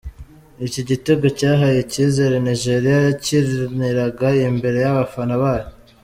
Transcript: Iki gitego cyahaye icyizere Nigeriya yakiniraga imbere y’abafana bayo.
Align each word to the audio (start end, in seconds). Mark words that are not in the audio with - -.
Iki 0.67 0.81
gitego 0.89 1.25
cyahaye 1.39 1.77
icyizere 1.85 2.35
Nigeriya 2.45 2.99
yakiniraga 3.07 4.27
imbere 4.51 4.77
y’abafana 4.85 5.33
bayo. 5.41 5.69